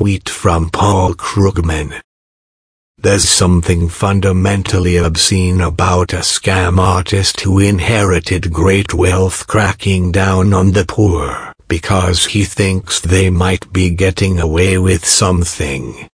tweet 0.00 0.30
from 0.30 0.70
Paul 0.70 1.12
Krugman. 1.12 2.00
There's 2.96 3.28
something 3.28 3.90
fundamentally 3.90 4.96
obscene 4.96 5.60
about 5.60 6.14
a 6.14 6.24
scam 6.24 6.78
artist 6.78 7.42
who 7.42 7.58
inherited 7.58 8.50
great 8.50 8.94
wealth 8.94 9.46
cracking 9.46 10.10
down 10.10 10.54
on 10.54 10.72
the 10.72 10.86
poor 10.86 11.52
because 11.68 12.24
he 12.24 12.44
thinks 12.44 12.98
they 12.98 13.28
might 13.28 13.70
be 13.74 13.90
getting 13.90 14.40
away 14.40 14.78
with 14.78 15.04
something. 15.04 16.08